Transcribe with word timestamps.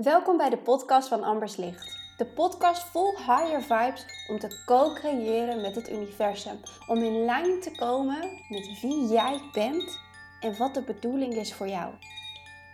Welkom 0.00 0.36
bij 0.36 0.50
de 0.50 0.58
podcast 0.58 1.08
van 1.08 1.22
Ambers 1.22 1.56
Licht. 1.56 1.96
De 2.16 2.26
podcast 2.26 2.82
vol 2.82 3.16
higher 3.16 3.62
vibes 3.62 4.06
om 4.28 4.38
te 4.38 4.62
co-creëren 4.66 5.60
met 5.60 5.74
het 5.74 5.90
universum. 5.90 6.60
Om 6.86 6.98
in 6.98 7.24
lijn 7.24 7.60
te 7.60 7.70
komen 7.70 8.20
met 8.48 8.80
wie 8.80 9.06
jij 9.06 9.40
bent 9.52 10.00
en 10.40 10.56
wat 10.56 10.74
de 10.74 10.82
bedoeling 10.82 11.34
is 11.34 11.54
voor 11.54 11.68
jou. 11.68 11.94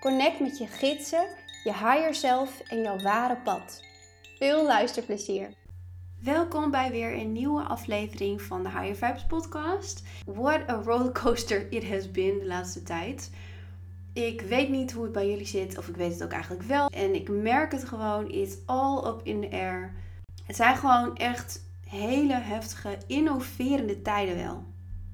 Connect 0.00 0.40
met 0.40 0.58
je 0.58 0.66
gidsen, 0.66 1.28
je 1.64 1.72
higher 1.72 2.14
self 2.14 2.60
en 2.60 2.82
jouw 2.82 2.98
ware 2.98 3.36
pad. 3.36 3.82
Veel 4.36 4.66
luisterplezier. 4.66 5.54
Welkom 6.22 6.70
bij 6.70 6.90
weer 6.90 7.12
een 7.12 7.32
nieuwe 7.32 7.62
aflevering 7.62 8.42
van 8.42 8.62
de 8.62 8.68
Higher 8.68 8.96
Vibes 8.96 9.26
podcast. 9.26 10.02
What 10.26 10.68
a 10.68 10.82
rollercoaster 10.84 11.72
it 11.72 11.88
has 11.88 12.10
been 12.10 12.38
de 12.38 12.46
laatste 12.46 12.82
tijd. 12.82 13.30
Ik 14.26 14.40
weet 14.40 14.68
niet 14.68 14.92
hoe 14.92 15.02
het 15.02 15.12
bij 15.12 15.30
jullie 15.30 15.46
zit, 15.46 15.78
of 15.78 15.88
ik 15.88 15.96
weet 15.96 16.12
het 16.12 16.22
ook 16.22 16.30
eigenlijk 16.30 16.62
wel. 16.62 16.88
En 16.88 17.14
ik 17.14 17.28
merk 17.28 17.72
het 17.72 17.84
gewoon, 17.84 18.30
it's 18.30 18.56
all 18.66 19.06
up 19.06 19.20
in 19.22 19.40
the 19.40 19.50
air. 19.50 19.94
Het 20.44 20.56
zijn 20.56 20.76
gewoon 20.76 21.16
echt 21.16 21.64
hele 21.88 22.34
heftige, 22.34 22.98
innoverende 23.06 24.02
tijden 24.02 24.36
wel. 24.36 24.64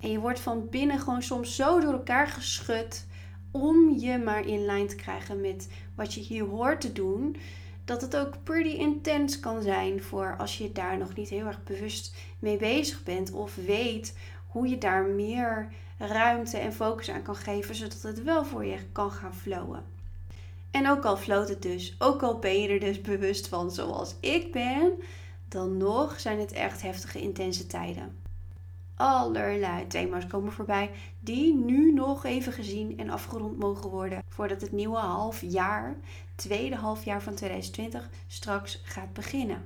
En 0.00 0.10
je 0.10 0.18
wordt 0.18 0.40
van 0.40 0.68
binnen 0.68 0.98
gewoon 0.98 1.22
soms 1.22 1.56
zo 1.56 1.80
door 1.80 1.92
elkaar 1.92 2.26
geschud 2.26 3.06
om 3.50 3.98
je 3.98 4.18
maar 4.18 4.46
in 4.46 4.64
lijn 4.64 4.86
te 4.86 4.96
krijgen 4.96 5.40
met 5.40 5.68
wat 5.94 6.14
je 6.14 6.20
hier 6.20 6.44
hoort 6.44 6.80
te 6.80 6.92
doen. 6.92 7.36
Dat 7.84 8.00
het 8.00 8.16
ook 8.16 8.42
pretty 8.42 8.76
intens 8.76 9.40
kan 9.40 9.62
zijn 9.62 10.02
voor 10.02 10.36
als 10.38 10.58
je 10.58 10.72
daar 10.72 10.98
nog 10.98 11.14
niet 11.14 11.28
heel 11.28 11.46
erg 11.46 11.62
bewust 11.62 12.16
mee 12.38 12.56
bezig 12.56 13.02
bent. 13.02 13.32
Of 13.32 13.54
weet 13.54 14.14
hoe 14.54 14.68
je 14.68 14.78
daar 14.78 15.04
meer 15.04 15.68
ruimte 15.98 16.58
en 16.58 16.72
focus 16.72 17.10
aan 17.10 17.22
kan 17.22 17.36
geven, 17.36 17.74
zodat 17.74 18.02
het 18.02 18.22
wel 18.22 18.44
voor 18.44 18.64
je 18.64 18.78
kan 18.92 19.10
gaan 19.10 19.34
flowen. 19.34 19.84
En 20.70 20.88
ook 20.88 21.04
al 21.04 21.16
floot 21.16 21.48
het 21.48 21.62
dus, 21.62 21.94
ook 21.98 22.22
al 22.22 22.38
ben 22.38 22.60
je 22.60 22.68
er 22.68 22.80
dus 22.80 23.00
bewust 23.10 23.48
van 23.48 23.70
zoals 23.70 24.14
ik 24.20 24.52
ben, 24.52 24.92
dan 25.48 25.76
nog 25.76 26.20
zijn 26.20 26.38
het 26.38 26.52
echt 26.52 26.82
heftige, 26.82 27.20
intense 27.20 27.66
tijden. 27.66 28.16
Allerlei 28.94 29.86
thema's 29.86 30.26
komen 30.26 30.52
voorbij 30.52 30.90
die 31.20 31.54
nu 31.54 31.92
nog 31.92 32.24
even 32.24 32.52
gezien 32.52 32.98
en 32.98 33.10
afgerond 33.10 33.58
mogen 33.58 33.90
worden 33.90 34.22
voordat 34.28 34.60
het 34.60 34.72
nieuwe 34.72 34.98
half 34.98 35.40
jaar, 35.40 35.96
tweede 36.34 36.76
halfjaar 36.76 37.22
van 37.22 37.34
2020, 37.34 38.08
straks 38.26 38.80
gaat 38.84 39.12
beginnen. 39.12 39.64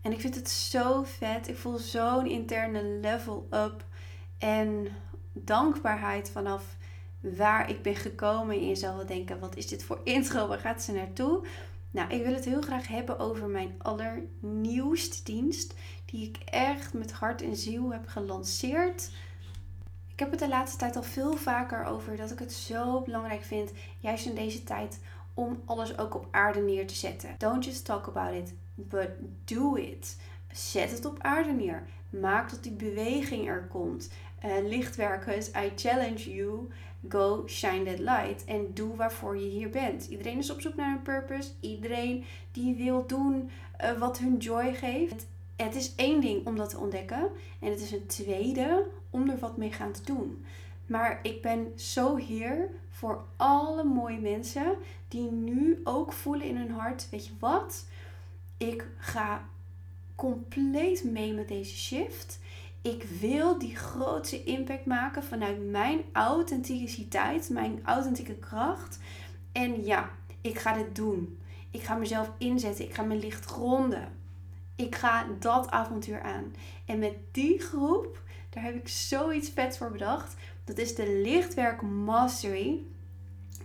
En 0.00 0.12
ik 0.12 0.20
vind 0.20 0.34
het 0.34 0.50
zo 0.50 1.02
vet. 1.02 1.48
Ik 1.48 1.56
voel 1.56 1.78
zo'n 1.78 2.26
interne 2.26 2.82
level 2.82 3.46
up. 3.50 3.84
En 4.38 4.88
dankbaarheid 5.32 6.30
vanaf 6.30 6.76
waar 7.20 7.70
ik 7.70 7.82
ben 7.82 7.96
gekomen. 7.96 8.56
En 8.56 8.66
je 8.66 8.74
zal 8.74 8.96
wel 8.96 9.06
denken, 9.06 9.40
wat 9.40 9.56
is 9.56 9.66
dit 9.66 9.82
voor 9.82 10.00
intro? 10.04 10.46
Waar 10.46 10.58
gaat 10.58 10.82
ze 10.82 10.92
naartoe? 10.92 11.46
Nou, 11.90 12.10
ik 12.10 12.22
wil 12.22 12.34
het 12.34 12.44
heel 12.44 12.62
graag 12.62 12.88
hebben 12.88 13.18
over 13.18 13.48
mijn 13.48 13.74
allernieuwste 13.78 15.22
dienst. 15.22 15.74
Die 16.04 16.28
ik 16.28 16.36
echt 16.44 16.94
met 16.94 17.12
hart 17.12 17.42
en 17.42 17.56
ziel 17.56 17.92
heb 17.92 18.06
gelanceerd. 18.06 19.10
Ik 20.12 20.24
heb 20.24 20.30
het 20.30 20.40
de 20.40 20.48
laatste 20.48 20.78
tijd 20.78 20.96
al 20.96 21.02
veel 21.02 21.36
vaker 21.36 21.84
over 21.84 22.16
dat 22.16 22.30
ik 22.30 22.38
het 22.38 22.52
zo 22.52 23.00
belangrijk 23.00 23.42
vind, 23.42 23.72
juist 23.98 24.26
in 24.26 24.34
deze 24.34 24.64
tijd, 24.64 25.00
om 25.34 25.62
alles 25.64 25.98
ook 25.98 26.14
op 26.14 26.26
aarde 26.30 26.60
neer 26.60 26.86
te 26.86 26.94
zetten. 26.94 27.34
Don't 27.38 27.64
just 27.64 27.84
talk 27.84 28.06
about 28.06 28.34
it, 28.34 28.54
but 28.74 29.08
do 29.44 29.74
it. 29.74 30.16
Zet 30.52 30.90
het 30.90 31.04
op 31.04 31.18
aarde 31.20 31.52
neer. 31.52 31.86
Maak 32.10 32.50
dat 32.50 32.62
die 32.62 32.72
beweging 32.72 33.48
er 33.48 33.66
komt. 33.70 34.10
Uh, 34.44 34.68
lichtwerkers, 34.68 35.48
I 35.48 35.72
challenge 35.76 36.30
you. 36.30 36.70
Go 37.08 37.42
shine 37.46 37.84
that 37.84 37.98
light. 37.98 38.44
En 38.44 38.70
doe 38.74 38.96
waarvoor 38.96 39.36
je 39.36 39.48
hier 39.48 39.70
bent. 39.70 40.06
Iedereen 40.06 40.38
is 40.38 40.50
op 40.50 40.60
zoek 40.60 40.74
naar 40.74 40.96
een 40.96 41.02
purpose. 41.02 41.50
Iedereen 41.60 42.24
die 42.52 42.74
wil 42.74 43.06
doen 43.06 43.50
uh, 43.84 43.98
wat 43.98 44.18
hun 44.18 44.36
joy 44.36 44.74
geeft. 44.74 45.26
Het 45.56 45.74
is 45.74 45.94
één 45.94 46.20
ding 46.20 46.46
om 46.46 46.56
dat 46.56 46.70
te 46.70 46.78
ontdekken. 46.78 47.28
En 47.60 47.70
het 47.70 47.80
is 47.80 47.92
een 47.92 48.06
tweede 48.06 48.86
om 49.10 49.28
er 49.28 49.38
wat 49.38 49.56
mee 49.56 49.72
gaan 49.72 49.92
te 49.92 50.04
doen. 50.04 50.44
Maar 50.86 51.18
ik 51.22 51.42
ben 51.42 51.72
zo 51.76 52.16
hier 52.16 52.70
voor 52.90 53.24
alle 53.36 53.84
mooie 53.84 54.18
mensen 54.18 54.74
die 55.08 55.30
nu 55.30 55.80
ook 55.84 56.12
voelen 56.12 56.46
in 56.46 56.56
hun 56.56 56.70
hart: 56.70 57.08
weet 57.10 57.26
je 57.26 57.32
wat? 57.38 57.86
Ik 58.56 58.86
ga 58.96 59.48
compleet 60.14 61.04
mee 61.04 61.32
met 61.32 61.48
deze 61.48 61.76
shift. 61.76 62.38
Ik 62.88 63.02
wil 63.20 63.58
die 63.58 63.76
grootste 63.76 64.44
impact 64.44 64.86
maken 64.86 65.22
vanuit 65.22 65.70
mijn 65.70 66.04
authenticiteit, 66.12 67.48
mijn 67.50 67.80
authentieke 67.84 68.34
kracht. 68.34 68.98
En 69.52 69.84
ja, 69.84 70.10
ik 70.40 70.58
ga 70.58 70.72
dit 70.72 70.96
doen. 70.96 71.38
Ik 71.70 71.82
ga 71.82 71.94
mezelf 71.94 72.30
inzetten. 72.38 72.84
Ik 72.84 72.94
ga 72.94 73.02
mijn 73.02 73.20
licht 73.20 73.44
gronden. 73.44 74.08
Ik 74.76 74.94
ga 74.94 75.26
dat 75.38 75.70
avontuur 75.70 76.22
aan. 76.22 76.54
En 76.86 76.98
met 76.98 77.14
die 77.32 77.60
groep, 77.60 78.22
daar 78.50 78.62
heb 78.62 78.74
ik 78.74 78.88
zoiets 78.88 79.50
vets 79.50 79.78
voor 79.78 79.90
bedacht. 79.90 80.34
Dat 80.64 80.78
is 80.78 80.94
de 80.94 81.20
Lichtwerk 81.22 81.82
Mastery. 81.82 82.80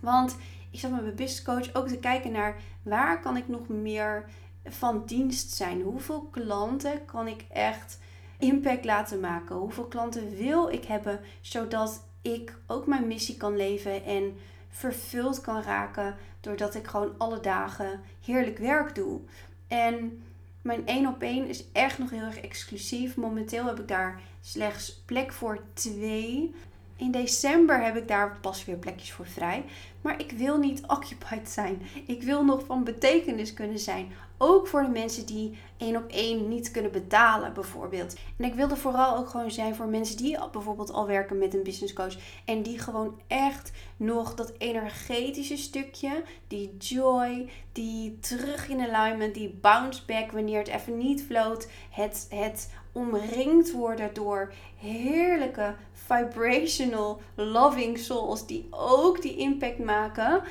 Want 0.00 0.36
ik 0.70 0.80
zat 0.80 0.90
met 0.90 1.02
mijn 1.02 1.14
business 1.14 1.42
coach 1.42 1.74
ook 1.74 1.88
te 1.88 1.98
kijken 1.98 2.32
naar 2.32 2.56
waar 2.82 3.20
kan 3.20 3.36
ik 3.36 3.48
nog 3.48 3.68
meer 3.68 4.24
van 4.64 5.02
dienst 5.06 5.50
zijn? 5.50 5.80
Hoeveel 5.82 6.22
klanten 6.30 7.04
kan 7.04 7.28
ik 7.28 7.44
echt 7.52 7.98
impact 8.38 8.84
laten 8.84 9.20
maken? 9.20 9.56
Hoeveel 9.56 9.86
klanten 9.86 10.36
wil 10.36 10.68
ik 10.68 10.84
hebben 10.84 11.20
zodat 11.40 12.02
ik 12.22 12.56
ook 12.66 12.86
mijn 12.86 13.06
missie 13.06 13.36
kan 13.36 13.56
leven 13.56 14.04
en 14.04 14.36
vervuld 14.68 15.40
kan 15.40 15.62
raken 15.62 16.16
doordat 16.40 16.74
ik 16.74 16.86
gewoon 16.86 17.14
alle 17.18 17.40
dagen 17.40 18.00
heerlijk 18.24 18.58
werk 18.58 18.94
doe? 18.94 19.20
En 19.68 20.22
mijn 20.62 20.86
1 20.86 21.06
op 21.06 21.22
1 21.22 21.46
is 21.46 21.64
echt 21.72 21.98
nog 21.98 22.10
heel 22.10 22.20
erg 22.20 22.40
exclusief. 22.40 23.16
Momenteel 23.16 23.66
heb 23.66 23.78
ik 23.78 23.88
daar 23.88 24.20
slechts 24.40 25.02
plek 25.06 25.32
voor 25.32 25.58
twee. 25.72 26.54
In 26.96 27.10
december 27.10 27.82
heb 27.82 27.96
ik 27.96 28.08
daar 28.08 28.38
pas 28.40 28.64
weer 28.64 28.76
plekjes 28.76 29.12
voor 29.12 29.26
vrij. 29.26 29.64
Maar 30.00 30.20
ik 30.20 30.30
wil 30.30 30.58
niet 30.58 30.86
occupied 30.86 31.48
zijn. 31.48 31.82
Ik 32.06 32.22
wil 32.22 32.44
nog 32.44 32.64
van 32.64 32.84
betekenis 32.84 33.54
kunnen 33.54 33.78
zijn. 33.78 34.12
Ook 34.46 34.66
voor 34.66 34.82
de 34.82 34.88
mensen 34.88 35.26
die 35.26 35.58
één 35.76 35.96
op 35.96 36.10
één 36.10 36.48
niet 36.48 36.70
kunnen 36.70 36.92
betalen, 36.92 37.52
bijvoorbeeld. 37.52 38.16
En 38.38 38.44
ik 38.44 38.54
wil 38.54 38.70
er 38.70 38.76
vooral 38.76 39.16
ook 39.16 39.28
gewoon 39.28 39.50
zijn 39.50 39.74
voor 39.74 39.86
mensen 39.86 40.16
die 40.16 40.38
bijvoorbeeld 40.52 40.92
al 40.92 41.06
werken 41.06 41.38
met 41.38 41.54
een 41.54 41.62
business 41.62 41.92
coach. 41.92 42.16
En 42.44 42.62
die 42.62 42.78
gewoon 42.78 43.20
echt 43.26 43.72
nog 43.96 44.34
dat 44.34 44.52
energetische 44.58 45.56
stukje, 45.56 46.22
die 46.48 46.76
joy, 46.76 47.50
die 47.72 48.18
terug 48.18 48.68
in 48.68 48.80
alignment, 48.80 49.34
die 49.34 49.58
bounce 49.60 50.02
back 50.06 50.32
wanneer 50.32 50.58
het 50.58 50.68
even 50.68 50.98
niet 50.98 51.22
floot. 51.22 51.68
Het, 51.90 52.26
het 52.30 52.72
omringd 52.92 53.72
worden 53.72 54.14
door 54.14 54.52
heerlijke 54.76 55.74
vibrational 55.92 57.20
loving 57.34 57.98
souls 57.98 58.46
die 58.46 58.66
ook 58.70 59.22
die 59.22 59.36
impact 59.36 59.78
maken. 59.78 60.42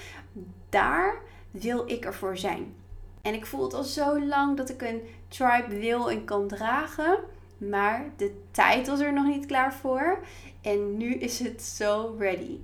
Daar 0.70 1.22
wil 1.52 1.84
ik 1.86 2.06
ervoor 2.06 2.38
zijn. 2.38 2.82
En 3.24 3.34
ik 3.34 3.46
voel 3.46 3.64
het 3.64 3.74
al 3.74 3.84
zo 3.84 4.26
lang 4.26 4.58
dat 4.58 4.70
ik 4.70 4.82
een 4.82 5.02
tribe 5.28 5.80
wil 5.80 6.12
en 6.12 6.26
kan 6.26 6.48
dragen. 6.48 7.20
Maar 7.58 8.12
de 8.18 8.42
tijd 8.52 8.88
was 8.88 9.00
er 9.00 9.14
nog 9.14 9.26
niet 9.26 9.46
klaar 9.46 9.74
voor. 9.74 10.20
En 10.62 10.98
nu 10.98 11.14
is 11.14 11.40
het 11.40 11.62
zo 11.62 12.16
ready. 12.20 12.60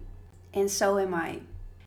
En 0.49 0.69
so 0.69 0.97
am 0.97 1.13
I. 1.13 1.41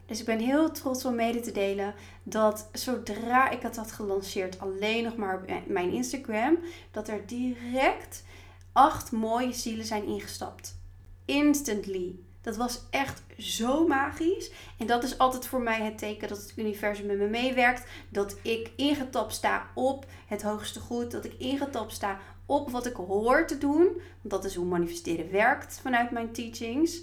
Dus 0.07 0.21
ik 0.21 0.27
ben 0.27 0.39
heel 0.39 0.71
trots 0.71 1.05
om 1.05 1.15
mede 1.15 1.41
te 1.41 1.53
delen 1.53 1.95
dat 2.23 2.69
zodra 2.73 3.51
ik 3.51 3.63
het 3.63 3.77
had 3.77 3.93
gelanceerd, 3.93 4.61
alleen 4.61 5.05
nog 5.05 5.17
maar 5.17 5.37
op 5.37 5.67
mijn 5.67 5.93
Instagram, 5.93 6.59
dat 6.91 7.09
er 7.09 7.27
direct 7.27 8.25
acht 8.73 9.11
mooie 9.11 9.53
zielen 9.53 9.87
zijn 9.87 10.05
ingestapt. 10.05 10.81
Instantly. 11.25 12.15
Dat 12.43 12.57
was 12.57 12.81
echt 12.91 13.23
zo 13.39 13.87
magisch. 13.87 14.51
En 14.79 14.87
dat 14.87 15.03
is 15.05 15.19
altijd 15.19 15.47
voor 15.47 15.61
mij 15.61 15.83
het 15.83 15.99
teken 15.99 16.29
dat 16.29 16.39
het 16.39 16.53
universum 16.57 17.07
met 17.07 17.19
me 17.19 17.27
meewerkt. 17.27 17.87
Dat 18.09 18.37
ik 18.43 18.71
ingetapt 18.77 19.35
sta 19.35 19.67
op 19.75 20.07
het 20.27 20.43
hoogste 20.43 20.81
goed. 20.81 21.11
Dat 21.11 21.25
ik 21.25 21.35
ingetapt 21.39 21.93
sta 21.93 22.19
op 22.47 22.71
wat 22.71 22.87
ik 22.87 22.97
hoor 22.97 23.47
te 23.47 23.59
doen. 23.59 23.85
Want 24.21 24.31
dat 24.43 24.45
is 24.45 24.55
hoe 24.55 24.67
manifesteren 24.67 25.31
werkt 25.31 25.79
vanuit 25.83 26.11
mijn 26.11 26.33
teachings. 26.33 27.03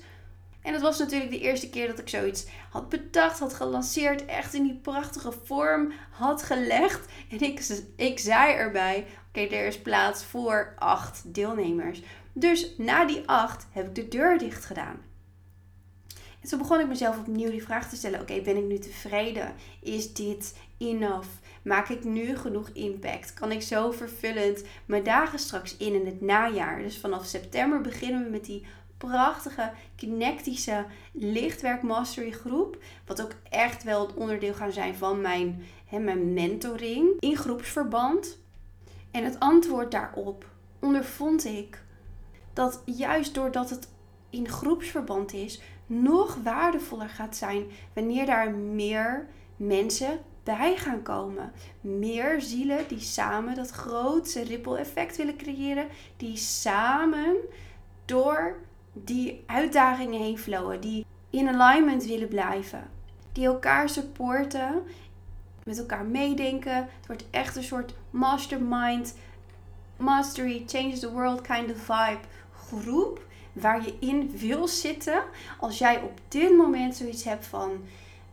En 0.61 0.73
het 0.73 0.81
was 0.81 0.99
natuurlijk 0.99 1.31
de 1.31 1.39
eerste 1.39 1.69
keer 1.69 1.87
dat 1.87 1.99
ik 1.99 2.09
zoiets 2.09 2.45
had 2.69 2.89
bedacht, 2.89 3.39
had 3.39 3.53
gelanceerd, 3.53 4.25
echt 4.25 4.53
in 4.53 4.63
die 4.63 4.79
prachtige 4.81 5.31
vorm 5.43 5.91
had 6.09 6.43
gelegd. 6.43 7.11
En 7.29 7.39
ik, 7.39 7.83
ik 7.95 8.19
zei 8.19 8.53
erbij: 8.53 9.05
Oké, 9.27 9.39
er 9.39 9.65
is 9.65 9.81
plaats 9.81 10.23
voor 10.23 10.73
acht 10.77 11.33
deelnemers. 11.33 12.01
Dus 12.33 12.73
na 12.77 13.05
die 13.05 13.23
acht 13.25 13.67
heb 13.71 13.87
ik 13.87 13.95
de 13.95 14.07
deur 14.07 14.37
dicht 14.37 14.65
gedaan. 14.65 15.08
Toen 16.41 16.59
begon 16.59 16.79
ik 16.79 16.87
mezelf 16.87 17.17
opnieuw 17.17 17.49
die 17.49 17.63
vraag 17.63 17.89
te 17.89 17.95
stellen: 17.95 18.21
Oké, 18.21 18.41
ben 18.41 18.57
ik 18.57 18.63
nu 18.63 18.77
tevreden? 18.77 19.53
Is 19.79 20.13
dit 20.13 20.57
enough? 20.77 21.27
Maak 21.61 21.89
ik 21.89 22.03
nu 22.03 22.37
genoeg 22.37 22.69
impact? 22.69 23.33
Kan 23.33 23.51
ik 23.51 23.61
zo 23.61 23.91
vervullend 23.91 24.63
mijn 24.85 25.03
dagen 25.03 25.39
straks 25.39 25.77
in 25.77 25.93
in 25.93 26.05
het 26.05 26.21
najaar? 26.21 26.81
Dus 26.81 26.97
vanaf 26.97 27.25
september 27.25 27.81
beginnen 27.81 28.23
we 28.23 28.29
met 28.29 28.45
die 28.45 28.65
prachtige, 28.97 29.71
kinetische 29.95 30.85
lichtwerk 31.11 31.81
mastery 31.81 32.31
groep. 32.31 32.77
Wat 33.05 33.21
ook 33.21 33.31
echt 33.49 33.83
wel 33.83 34.07
het 34.07 34.15
onderdeel 34.15 34.53
gaan 34.53 34.71
zijn 34.71 34.95
van 34.95 35.21
mijn, 35.21 35.63
hè, 35.85 35.99
mijn 35.99 36.33
mentoring 36.33 37.19
in 37.19 37.37
groepsverband. 37.37 38.37
En 39.11 39.23
het 39.23 39.39
antwoord 39.39 39.91
daarop 39.91 40.45
ondervond 40.79 41.45
ik 41.45 41.83
dat 42.53 42.81
juist 42.85 43.33
doordat 43.33 43.69
het 43.69 43.87
in 44.29 44.47
groepsverband 44.47 45.33
is, 45.33 45.61
nog 45.89 46.37
waardevoller 46.43 47.09
gaat 47.09 47.35
zijn 47.35 47.63
wanneer 47.93 48.25
daar 48.25 48.51
meer 48.51 49.27
mensen 49.55 50.19
bij 50.43 50.77
gaan 50.77 51.01
komen. 51.01 51.51
Meer 51.81 52.41
zielen 52.41 52.87
die 52.87 52.99
samen 52.99 53.55
dat 53.55 53.69
grootste 53.69 54.43
ripple 54.43 54.77
effect 54.77 55.17
willen 55.17 55.37
creëren, 55.37 55.87
die 56.17 56.37
samen 56.37 57.35
door 58.05 58.55
die 58.93 59.43
uitdagingen 59.45 60.21
heen 60.21 60.37
flowen, 60.37 60.79
die 60.81 61.05
in 61.29 61.47
alignment 61.47 62.05
willen 62.05 62.27
blijven, 62.27 62.89
die 63.31 63.45
elkaar 63.45 63.89
supporten, 63.89 64.83
met 65.63 65.77
elkaar 65.77 66.05
meedenken. 66.05 66.75
Het 66.75 67.07
wordt 67.07 67.25
echt 67.29 67.55
een 67.55 67.63
soort 67.63 67.93
mastermind, 68.09 69.15
mastery, 69.97 70.63
change 70.67 70.97
the 70.97 71.11
world 71.11 71.41
kind 71.41 71.71
of 71.71 71.77
vibe 71.77 72.19
groep 72.53 73.27
waar 73.53 73.85
je 73.85 73.93
in 73.99 74.31
wil 74.37 74.67
zitten 74.67 75.23
als 75.59 75.77
jij 75.77 76.01
op 76.01 76.19
dit 76.27 76.57
moment 76.57 76.95
zoiets 76.95 77.23
hebt 77.23 77.45
van 77.45 77.71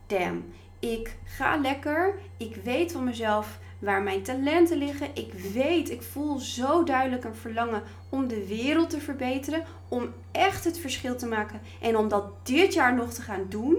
damn, 0.06 0.52
ik 0.78 1.16
ga 1.24 1.56
lekker, 1.56 2.14
ik 2.36 2.56
weet 2.64 2.92
van 2.92 3.04
mezelf 3.04 3.58
waar 3.78 4.02
mijn 4.02 4.22
talenten 4.22 4.78
liggen. 4.78 5.08
Ik 5.14 5.32
weet, 5.32 5.90
ik 5.90 6.02
voel 6.02 6.38
zo 6.38 6.84
duidelijk 6.84 7.24
een 7.24 7.34
verlangen 7.34 7.82
om 8.08 8.28
de 8.28 8.46
wereld 8.46 8.90
te 8.90 9.00
verbeteren, 9.00 9.64
om 9.88 10.12
echt 10.32 10.64
het 10.64 10.78
verschil 10.78 11.16
te 11.16 11.26
maken 11.26 11.60
en 11.80 11.96
om 11.96 12.08
dat 12.08 12.24
dit 12.42 12.74
jaar 12.74 12.94
nog 12.94 13.12
te 13.12 13.22
gaan 13.22 13.46
doen. 13.48 13.76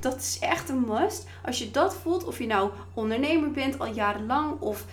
Dat 0.00 0.16
is 0.16 0.38
echt 0.40 0.68
een 0.68 0.84
must. 0.86 1.26
Als 1.44 1.58
je 1.58 1.70
dat 1.70 1.96
voelt, 1.96 2.24
of 2.24 2.38
je 2.38 2.46
nou 2.46 2.70
ondernemer 2.94 3.50
bent 3.50 3.78
al 3.78 3.94
jarenlang 3.94 4.60
of 4.60 4.84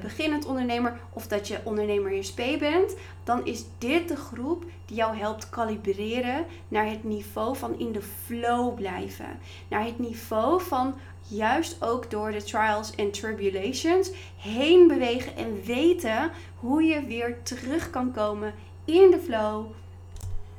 beginnend 0.00 0.46
ondernemer 0.46 1.00
of 1.12 1.26
dat 1.26 1.48
je 1.48 1.60
ondernemer 1.64 2.12
in 2.12 2.24
SP 2.30 2.40
bent, 2.58 2.94
dan 3.24 3.46
is 3.46 3.64
dit 3.78 4.08
de 4.08 4.16
groep 4.16 4.64
die 4.86 4.96
jou 4.96 5.16
helpt 5.16 5.48
kalibreren 5.48 6.46
naar 6.68 6.86
het 6.86 7.04
niveau 7.04 7.56
van 7.56 7.78
in 7.78 7.92
de 7.92 8.02
flow 8.02 8.74
blijven. 8.74 9.38
Naar 9.68 9.84
het 9.84 9.98
niveau 9.98 10.62
van 10.62 10.94
juist 11.28 11.82
ook 11.82 12.10
door 12.10 12.30
de 12.32 12.42
trials 12.42 12.94
en 12.94 13.10
tribulations 13.10 14.10
heen 14.36 14.88
bewegen 14.88 15.36
en 15.36 15.62
weten 15.62 16.30
hoe 16.56 16.82
je 16.82 17.06
weer 17.06 17.42
terug 17.42 17.90
kan 17.90 18.12
komen 18.12 18.54
in 18.84 19.10
de 19.10 19.18
flow. 19.18 19.66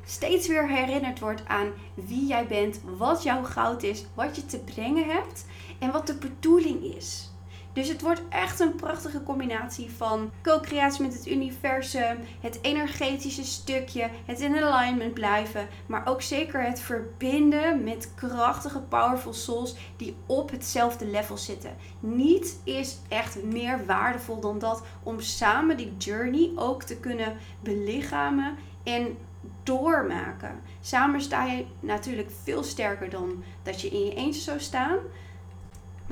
Steeds 0.06 0.48
weer 0.48 0.68
herinnerd 0.68 1.20
wordt 1.20 1.46
aan 1.48 1.72
wie 1.94 2.26
jij 2.26 2.48
bent, 2.48 2.82
wat 2.98 3.24
jouw 3.24 3.44
goud 3.44 3.84
is, 3.84 4.06
wat 4.14 4.36
je 4.36 4.46
te 4.46 4.60
brengen 4.60 5.06
hebt 5.10 5.46
en 5.80 5.92
wat 5.92 6.08
de 6.08 6.16
bedoeling 6.16 6.96
is. 6.96 7.33
Dus 7.74 7.88
het 7.88 8.02
wordt 8.02 8.22
echt 8.30 8.60
een 8.60 8.76
prachtige 8.76 9.24
combinatie 9.24 9.92
van 9.92 10.32
co-creatie 10.42 11.02
met 11.02 11.14
het 11.14 11.28
universum, 11.28 12.18
het 12.42 12.60
energetische 12.62 13.44
stukje, 13.44 14.10
het 14.26 14.40
in 14.40 14.64
alignment 14.64 15.14
blijven, 15.14 15.68
maar 15.86 16.08
ook 16.08 16.22
zeker 16.22 16.64
het 16.64 16.80
verbinden 16.80 17.84
met 17.84 18.12
krachtige, 18.16 18.80
powerful 18.80 19.34
souls 19.34 19.76
die 19.98 20.16
op 20.26 20.52
hetzelfde 20.52 21.06
level 21.06 21.38
zitten. 21.38 21.76
Niet 22.00 22.60
is 22.64 22.98
echt 23.08 23.44
meer 23.44 23.86
waardevol 23.86 24.40
dan 24.40 24.60
dat 24.60 24.84
om 25.04 25.20
samen 25.20 25.78
die 25.78 25.94
journey 25.98 26.52
ook 26.56 26.84
te 26.84 26.98
kunnen 26.98 27.38
belichamen 27.60 28.56
en 28.84 29.18
doormaken. 29.64 30.62
Samen 30.82 31.22
sta 31.22 31.46
je 31.46 31.66
natuurlijk 31.80 32.32
veel 32.44 32.64
sterker 32.64 33.10
dan 33.10 33.44
dat 33.64 33.82
je 33.82 33.90
in 33.90 34.06
je 34.06 34.16
eentje 34.16 34.42
zou 34.42 34.60
staan. 34.60 34.98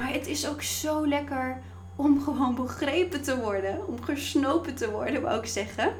Maar 0.01 0.13
het 0.13 0.27
is 0.27 0.47
ook 0.47 0.61
zo 0.61 1.07
lekker 1.07 1.61
om 1.95 2.23
gewoon 2.23 2.55
begrepen 2.55 3.21
te 3.21 3.39
worden. 3.39 3.87
Om 3.87 4.01
gesnopen 4.01 4.75
te 4.75 4.91
worden, 4.91 5.21
wou 5.21 5.39
ik 5.39 5.45
zeggen. 5.45 5.93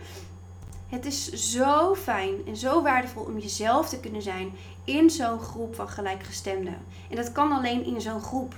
Het 0.87 1.05
is 1.05 1.31
zo 1.31 1.95
fijn 1.95 2.33
en 2.47 2.57
zo 2.57 2.81
waardevol 2.81 3.23
om 3.23 3.37
jezelf 3.37 3.89
te 3.89 3.99
kunnen 3.99 4.21
zijn 4.21 4.51
in 4.83 5.09
zo'n 5.09 5.39
groep 5.39 5.75
van 5.75 5.89
gelijkgestemden. 5.89 6.77
En 7.09 7.15
dat 7.15 7.31
kan 7.31 7.51
alleen 7.51 7.85
in 7.85 8.01
zo'n 8.01 8.21
groep. 8.21 8.55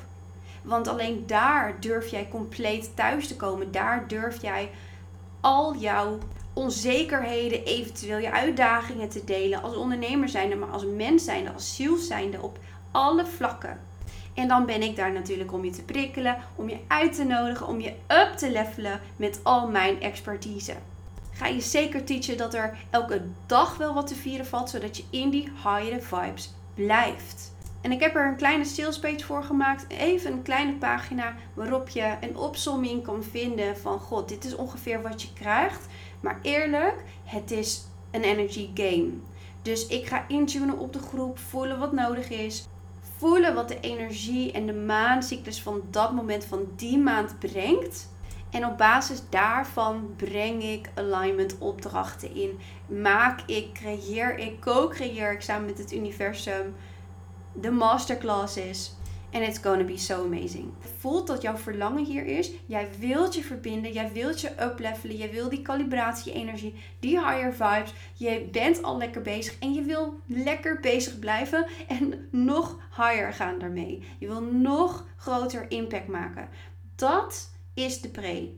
Want 0.61 0.87
alleen 0.87 1.23
daar 1.27 1.79
durf 1.79 2.07
jij 2.07 2.27
compleet 2.27 2.95
thuis 2.95 3.27
te 3.27 3.35
komen. 3.35 3.71
Daar 3.71 4.07
durf 4.07 4.41
jij 4.41 4.69
al 5.41 5.75
jouw 5.75 6.17
onzekerheden, 6.53 7.65
eventueel 7.65 8.17
je 8.17 8.31
uitdagingen 8.31 9.09
te 9.09 9.23
delen. 9.23 9.63
Als 9.63 9.75
ondernemer 9.75 10.29
zijnde, 10.29 10.55
maar 10.55 10.69
als 10.69 10.85
mens 10.85 11.23
zijnde, 11.23 11.51
als 11.53 11.75
ziel 11.75 11.97
zijnde 11.97 12.41
op 12.41 12.59
alle 12.91 13.25
vlakken. 13.25 13.79
En 14.33 14.47
dan 14.47 14.65
ben 14.65 14.81
ik 14.81 14.95
daar 14.95 15.11
natuurlijk 15.11 15.53
om 15.53 15.65
je 15.65 15.71
te 15.71 15.83
prikkelen, 15.83 16.37
om 16.55 16.69
je 16.69 16.77
uit 16.87 17.15
te 17.15 17.23
nodigen, 17.23 17.67
om 17.67 17.79
je 17.81 17.93
up 18.07 18.33
te 18.37 18.51
levelen 18.51 18.99
met 19.15 19.39
al 19.43 19.67
mijn 19.67 20.01
expertise. 20.01 20.73
Ga 21.31 21.47
je 21.47 21.61
zeker 21.61 22.03
teachen 22.03 22.37
dat 22.37 22.53
er 22.53 22.77
elke 22.89 23.21
dag 23.45 23.77
wel 23.77 23.93
wat 23.93 24.07
te 24.07 24.15
vieren 24.15 24.45
valt, 24.45 24.69
zodat 24.69 24.97
je 24.97 25.03
in 25.09 25.29
die 25.29 25.51
higher 25.63 26.01
vibes 26.01 26.53
blijft. 26.73 27.51
En 27.81 27.91
ik 27.91 27.99
heb 27.99 28.15
er 28.15 28.27
een 28.27 28.35
kleine 28.35 28.65
sales 28.65 28.99
page 28.99 29.25
voor 29.25 29.43
gemaakt. 29.43 29.85
Even 29.89 30.31
een 30.31 30.41
kleine 30.41 30.73
pagina 30.73 31.35
waarop 31.53 31.89
je 31.89 32.15
een 32.21 32.37
opsomming 32.37 33.03
kan 33.03 33.23
vinden 33.23 33.77
van 33.77 33.99
god, 33.99 34.29
dit 34.29 34.45
is 34.45 34.55
ongeveer 34.55 35.01
wat 35.01 35.21
je 35.21 35.33
krijgt. 35.33 35.85
Maar 36.19 36.39
eerlijk, 36.41 37.03
het 37.23 37.51
is 37.51 37.87
een 38.11 38.23
energy 38.23 38.69
game. 38.73 39.09
Dus 39.61 39.87
ik 39.87 40.07
ga 40.07 40.25
intunen 40.27 40.77
op 40.77 40.93
de 40.93 40.99
groep, 40.99 41.39
voelen 41.39 41.79
wat 41.79 41.91
nodig 41.91 42.29
is 42.29 42.67
voelen 43.23 43.53
wat 43.53 43.67
de 43.67 43.79
energie 43.79 44.51
en 44.51 44.65
de 44.65 44.73
maancyclus 44.73 45.61
van 45.61 45.81
dat 45.89 46.13
moment 46.13 46.45
van 46.45 46.67
die 46.75 46.97
maand 46.97 47.39
brengt. 47.39 48.09
En 48.51 48.65
op 48.65 48.77
basis 48.77 49.21
daarvan 49.29 50.13
breng 50.15 50.63
ik 50.63 50.89
alignment 50.93 51.57
opdrachten 51.57 52.35
in. 52.35 52.59
Maak 53.01 53.41
ik, 53.41 53.73
creëer 53.73 54.37
ik, 54.37 54.59
co-creëer 54.59 55.31
ik 55.31 55.41
samen 55.41 55.65
met 55.65 55.77
het 55.77 55.93
universum 55.93 56.75
de 57.53 57.71
masterclasses. 57.71 58.93
En 59.33 59.41
it's 59.41 59.59
gonna 59.59 59.83
be 59.83 59.97
so 59.97 60.23
amazing. 60.23 60.73
Voelt 60.97 61.27
dat 61.27 61.41
jouw 61.41 61.57
verlangen 61.57 62.05
hier 62.05 62.25
is. 62.25 62.51
Jij 62.65 62.89
wilt 62.99 63.35
je 63.35 63.43
verbinden. 63.43 63.91
Jij 63.91 64.11
wilt 64.11 64.41
je 64.41 64.51
uplevelen. 64.61 65.15
Jij 65.15 65.31
wil 65.31 65.49
die 65.49 65.61
calibratie-energie. 65.61 66.75
Die 66.99 67.19
higher 67.19 67.53
vibes. 67.53 67.93
Je 68.13 68.47
bent 68.51 68.83
al 68.83 68.97
lekker 68.97 69.21
bezig. 69.21 69.59
En 69.59 69.73
je 69.73 69.81
wil 69.81 70.19
lekker 70.25 70.79
bezig 70.79 71.19
blijven. 71.19 71.65
En 71.87 72.27
nog 72.31 72.77
higher 72.89 73.33
gaan 73.33 73.59
daarmee. 73.59 74.03
Je 74.19 74.27
wil 74.27 74.41
nog 74.41 75.05
groter 75.17 75.71
impact 75.71 76.07
maken. 76.07 76.49
Dat 76.95 77.51
is 77.73 78.01
de 78.01 78.09
pre. 78.09 78.57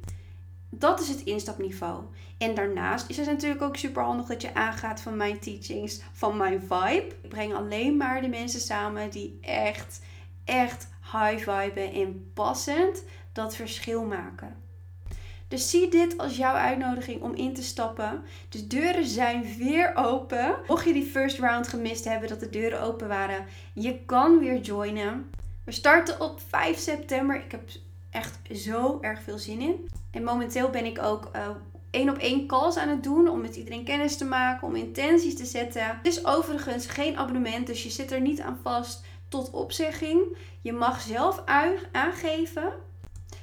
Dat 0.69 0.99
is 0.99 1.07
het 1.07 1.23
instapniveau. 1.23 2.03
En 2.37 2.55
daarnaast 2.55 3.09
is 3.09 3.17
het 3.17 3.25
natuurlijk 3.25 3.61
ook 3.61 3.77
super 3.77 4.03
handig 4.03 4.25
dat 4.25 4.41
je 4.41 4.53
aangaat 4.53 5.01
van 5.01 5.17
mijn 5.17 5.39
teachings, 5.39 6.01
van 6.11 6.37
mijn 6.37 6.59
vibe. 6.59 7.07
Ik 7.21 7.29
breng 7.29 7.53
alleen 7.53 7.97
maar 7.97 8.21
de 8.21 8.27
mensen 8.27 8.59
samen 8.59 9.09
die 9.09 9.37
echt 9.41 9.99
echt 10.45 10.87
high 11.11 11.49
viben 11.49 11.93
en 11.93 12.31
passend 12.33 13.03
dat 13.31 13.55
verschil 13.55 14.03
maken. 14.03 14.63
Dus 15.47 15.69
zie 15.69 15.89
dit 15.89 16.17
als 16.17 16.37
jouw 16.37 16.53
uitnodiging 16.53 17.21
om 17.21 17.33
in 17.33 17.53
te 17.53 17.63
stappen. 17.63 18.23
De 18.49 18.67
deuren 18.67 19.05
zijn 19.05 19.55
weer 19.57 19.95
open. 19.95 20.55
Mocht 20.67 20.85
je 20.85 20.93
die 20.93 21.05
first 21.05 21.39
round 21.39 21.67
gemist 21.67 22.05
hebben 22.05 22.29
dat 22.29 22.39
de 22.39 22.49
deuren 22.49 22.81
open 22.81 23.07
waren, 23.07 23.45
je 23.73 23.99
kan 24.05 24.39
weer 24.39 24.59
joinen. 24.59 25.29
We 25.63 25.71
starten 25.71 26.21
op 26.21 26.39
5 26.47 26.77
september. 26.77 27.35
Ik 27.35 27.51
heb 27.51 27.69
echt 28.09 28.39
zo 28.53 28.97
erg 29.01 29.21
veel 29.21 29.37
zin 29.37 29.61
in. 29.61 29.89
En 30.11 30.23
momenteel 30.23 30.69
ben 30.69 30.85
ik 30.85 31.01
ook 31.01 31.31
uh, 31.35 31.49
één 31.89 32.09
op 32.09 32.17
één 32.17 32.47
calls 32.47 32.77
aan 32.77 32.89
het 32.89 33.03
doen 33.03 33.29
om 33.29 33.41
met 33.41 33.55
iedereen 33.55 33.83
kennis 33.83 34.17
te 34.17 34.25
maken, 34.25 34.67
om 34.67 34.75
intenties 34.75 35.35
te 35.35 35.45
zetten. 35.45 35.85
Het 35.85 36.07
is 36.07 36.25
overigens 36.25 36.85
geen 36.85 37.17
abonnement, 37.17 37.67
dus 37.67 37.83
je 37.83 37.89
zit 37.89 38.11
er 38.11 38.21
niet 38.21 38.41
aan 38.41 38.59
vast 38.63 39.03
tot 39.35 39.51
opzegging. 39.51 40.37
Je 40.61 40.73
mag 40.73 41.01
zelf 41.01 41.43
aangeven. 41.91 42.73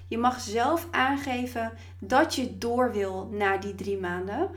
Je 0.08 0.18
mag 0.18 0.40
zelf 0.40 0.88
aangeven 0.90 1.72
dat 1.98 2.34
je 2.34 2.58
door 2.58 2.92
wil 2.92 3.28
na 3.30 3.56
die 3.56 3.74
drie 3.74 3.98
maanden. 3.98 4.50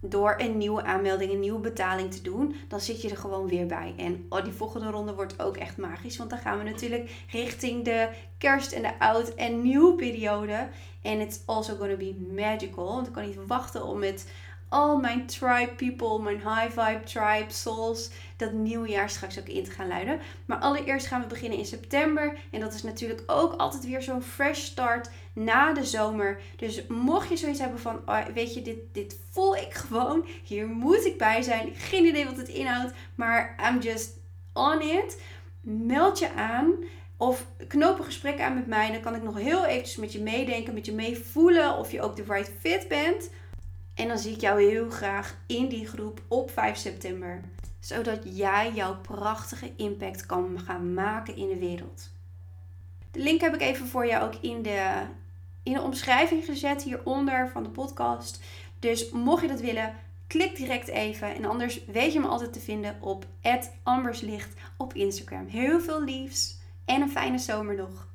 Door 0.00 0.34
een 0.38 0.56
nieuwe 0.56 0.84
aanmelding, 0.84 1.32
een 1.32 1.40
nieuwe 1.40 1.60
betaling 1.60 2.12
te 2.12 2.22
doen. 2.22 2.54
Dan 2.68 2.80
zit 2.80 3.02
je 3.02 3.10
er 3.10 3.16
gewoon 3.16 3.48
weer 3.48 3.66
bij. 3.66 3.94
En 3.96 4.26
oh, 4.28 4.44
die 4.44 4.52
volgende 4.52 4.90
ronde 4.90 5.14
wordt 5.14 5.42
ook 5.42 5.56
echt 5.56 5.76
magisch. 5.76 6.16
Want 6.16 6.30
dan 6.30 6.38
gaan 6.38 6.58
we 6.58 6.64
natuurlijk 6.64 7.24
richting 7.30 7.84
de 7.84 8.08
kerst 8.38 8.72
en 8.72 8.82
de 8.82 8.98
oud 8.98 9.34
en 9.34 9.62
nieuw 9.62 9.94
periode. 9.94 10.68
En 11.02 11.20
it's 11.20 11.40
also 11.44 11.76
gonna 11.76 11.96
be 11.96 12.32
magical. 12.34 12.94
Want 12.94 13.06
ik 13.06 13.12
kan 13.12 13.26
niet 13.26 13.46
wachten 13.46 13.84
om 13.84 13.98
met 13.98 14.26
al 14.68 14.98
mijn 14.98 15.26
tribe 15.26 15.72
people, 15.76 16.18
mijn 16.18 16.36
high 16.36 16.80
vibe 16.80 17.04
tribe 17.04 17.52
souls, 17.52 18.10
dat 18.36 18.52
nieuwe 18.52 18.88
jaar 18.88 19.10
straks 19.10 19.38
ook 19.38 19.48
in 19.48 19.64
te 19.64 19.70
gaan 19.70 19.88
luiden. 19.88 20.20
Maar 20.44 20.58
allereerst 20.58 21.06
gaan 21.06 21.20
we 21.20 21.26
beginnen 21.26 21.58
in 21.58 21.66
september. 21.66 22.38
En 22.50 22.60
dat 22.60 22.74
is 22.74 22.82
natuurlijk 22.82 23.22
ook 23.26 23.52
altijd 23.52 23.84
weer 23.84 24.02
zo'n 24.02 24.22
fresh 24.22 24.60
start 24.60 25.10
na 25.32 25.72
de 25.72 25.84
zomer. 25.84 26.40
Dus 26.56 26.86
mocht 26.86 27.28
je 27.28 27.36
zoiets 27.36 27.60
hebben 27.60 27.80
van, 27.80 28.00
oh, 28.06 28.24
weet 28.34 28.54
je, 28.54 28.62
dit, 28.62 28.78
dit 28.92 29.16
voel 29.30 29.56
ik 29.56 29.74
gewoon. 29.74 30.26
Hier 30.44 30.66
moet 30.66 31.04
ik 31.04 31.18
bij 31.18 31.42
zijn. 31.42 31.74
Geen 31.74 32.04
idee 32.04 32.24
wat 32.24 32.36
het 32.36 32.48
inhoudt, 32.48 32.92
maar 33.14 33.56
I'm 33.68 33.80
just 33.80 34.10
on 34.52 34.80
it. 34.82 35.20
Meld 35.60 36.18
je 36.18 36.32
aan. 36.32 36.74
Of 37.16 37.46
knoop 37.68 37.98
een 37.98 38.04
gesprek 38.04 38.40
aan 38.40 38.54
met 38.54 38.66
mij. 38.66 38.92
Dan 38.92 39.00
kan 39.00 39.14
ik 39.14 39.22
nog 39.22 39.38
heel 39.38 39.64
eventjes 39.64 39.96
met 39.96 40.12
je 40.12 40.22
meedenken, 40.22 40.74
met 40.74 40.86
je 40.86 40.92
meevoelen 40.92 41.76
of 41.76 41.92
je 41.92 42.02
ook 42.02 42.16
de 42.16 42.24
right 42.28 42.50
fit 42.60 42.88
bent. 42.88 43.30
En 43.98 44.08
dan 44.08 44.18
zie 44.18 44.32
ik 44.32 44.40
jou 44.40 44.62
heel 44.62 44.90
graag 44.90 45.36
in 45.46 45.68
die 45.68 45.86
groep 45.86 46.20
op 46.28 46.50
5 46.50 46.76
september. 46.76 47.40
Zodat 47.80 48.20
jij 48.24 48.72
jouw 48.72 49.00
prachtige 49.00 49.72
impact 49.76 50.26
kan 50.26 50.60
gaan 50.64 50.94
maken 50.94 51.36
in 51.36 51.48
de 51.48 51.58
wereld. 51.58 52.10
De 53.10 53.20
link 53.20 53.40
heb 53.40 53.54
ik 53.54 53.60
even 53.60 53.86
voor 53.86 54.06
jou 54.06 54.24
ook 54.24 54.42
in 54.42 54.62
de, 54.62 55.02
in 55.62 55.72
de 55.72 55.82
omschrijving 55.82 56.44
gezet 56.44 56.82
hieronder 56.82 57.48
van 57.48 57.62
de 57.62 57.68
podcast. 57.68 58.40
Dus 58.78 59.10
mocht 59.10 59.42
je 59.42 59.48
dat 59.48 59.60
willen, 59.60 59.94
klik 60.26 60.56
direct 60.56 60.88
even. 60.88 61.34
En 61.34 61.44
anders 61.44 61.84
weet 61.84 62.12
je 62.12 62.20
me 62.20 62.26
altijd 62.26 62.52
te 62.52 62.60
vinden 62.60 62.96
op 63.00 63.26
amberslicht 63.82 64.54
op 64.76 64.94
Instagram. 64.94 65.46
Heel 65.46 65.80
veel 65.80 66.04
liefs 66.04 66.58
en 66.84 67.00
een 67.00 67.10
fijne 67.10 67.38
zomer 67.38 67.74
nog. 67.74 68.07